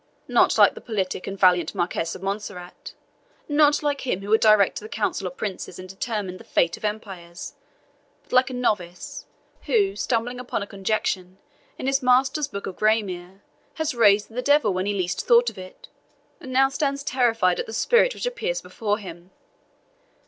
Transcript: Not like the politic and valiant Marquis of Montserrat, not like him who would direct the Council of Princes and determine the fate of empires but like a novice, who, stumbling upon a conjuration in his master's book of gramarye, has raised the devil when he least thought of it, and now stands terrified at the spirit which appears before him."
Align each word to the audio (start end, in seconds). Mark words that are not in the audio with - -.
Not 0.27 0.57
like 0.57 0.73
the 0.73 0.81
politic 0.81 1.27
and 1.27 1.39
valiant 1.39 1.75
Marquis 1.75 2.15
of 2.15 2.23
Montserrat, 2.23 2.95
not 3.47 3.83
like 3.83 4.01
him 4.01 4.21
who 4.21 4.29
would 4.29 4.41
direct 4.41 4.79
the 4.79 4.89
Council 4.89 5.27
of 5.27 5.37
Princes 5.37 5.77
and 5.77 5.87
determine 5.87 6.37
the 6.37 6.43
fate 6.43 6.75
of 6.75 6.83
empires 6.83 7.53
but 8.23 8.33
like 8.33 8.49
a 8.49 8.53
novice, 8.55 9.27
who, 9.67 9.95
stumbling 9.95 10.39
upon 10.39 10.63
a 10.63 10.65
conjuration 10.65 11.37
in 11.77 11.85
his 11.85 12.01
master's 12.01 12.47
book 12.47 12.65
of 12.65 12.77
gramarye, 12.77 13.41
has 13.75 13.93
raised 13.93 14.29
the 14.29 14.41
devil 14.41 14.73
when 14.73 14.87
he 14.87 14.93
least 14.95 15.27
thought 15.27 15.51
of 15.51 15.59
it, 15.59 15.87
and 16.39 16.51
now 16.51 16.67
stands 16.67 17.03
terrified 17.03 17.59
at 17.59 17.67
the 17.67 17.71
spirit 17.71 18.15
which 18.15 18.25
appears 18.25 18.59
before 18.59 18.97
him." 18.97 19.29